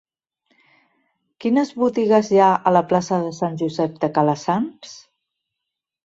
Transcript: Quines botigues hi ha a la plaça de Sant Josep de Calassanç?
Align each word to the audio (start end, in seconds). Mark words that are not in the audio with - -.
Quines 1.43 1.73
botigues 1.81 2.31
hi 2.31 2.39
ha 2.45 2.47
a 2.69 2.73
la 2.75 2.81
plaça 2.93 3.19
de 3.25 3.33
Sant 3.41 3.59
Josep 3.59 3.99
de 4.05 4.09
Calassanç? 4.17 4.95